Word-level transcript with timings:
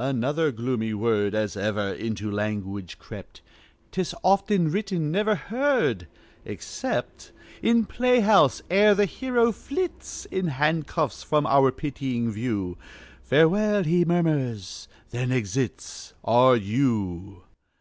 Another 0.00 0.50
gloomy 0.50 0.92
word 0.92 1.36
As 1.36 1.56
ever 1.56 1.92
into 1.92 2.28
language 2.32 2.98
crept. 2.98 3.42
'Tis 3.92 4.12
often 4.24 4.72
written, 4.72 5.12
never 5.12 5.36
heard, 5.36 6.08
Except 6.44 7.30
In 7.62 7.84
playhouse. 7.84 8.60
Ere 8.70 8.96
the 8.96 9.04
hero 9.04 9.52
flits 9.52 10.24
In 10.32 10.48
handcuffs 10.48 11.22
from 11.22 11.46
our 11.46 11.70
pitying 11.70 12.28
view. 12.28 12.76
"Farewell!" 13.22 13.84
he 13.84 14.04
murmurs, 14.04 14.88
then 15.12 15.30
exits 15.30 16.12
R.U. 16.24 17.44